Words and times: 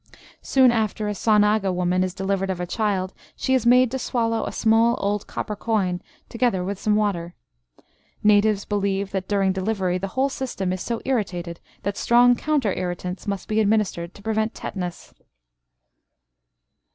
Soon 0.41 0.71
after 0.71 1.07
a 1.07 1.13
Sonaga 1.13 1.71
woman 1.71 2.03
is 2.03 2.15
delivered 2.15 2.49
of 2.49 2.59
a 2.59 2.65
child, 2.65 3.13
she 3.35 3.53
is 3.53 3.67
made 3.67 3.91
to 3.91 3.99
swallow 3.99 4.45
a 4.47 4.51
small 4.51 4.97
old 4.99 5.27
copper 5.27 5.55
coin 5.55 6.01
together 6.27 6.63
with 6.63 6.79
some 6.79 6.95
water. 6.95 7.35
Natives 8.23 8.65
believe 8.65 9.11
that, 9.11 9.27
during 9.27 9.51
delivery, 9.51 9.99
the 9.99 10.07
whole 10.17 10.29
system 10.29 10.73
is 10.73 10.81
so 10.81 11.01
irritated 11.05 11.59
that 11.83 11.97
strong 11.97 12.35
counter 12.35 12.73
irritants 12.73 13.27
must 13.27 13.47
be 13.47 13.59
administered 13.59 14.15
to 14.15 14.23
prevent 14.23 14.55
tetanus." 14.55 15.13